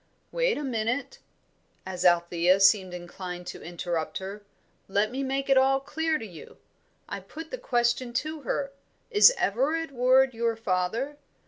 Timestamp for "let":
4.87-5.11